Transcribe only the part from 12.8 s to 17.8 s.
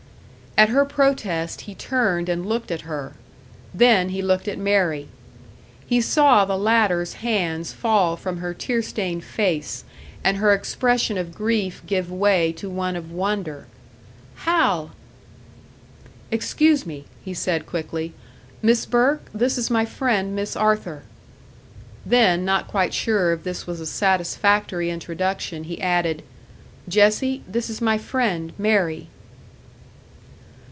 of wonder. "Hal!" "Excuse me," he said,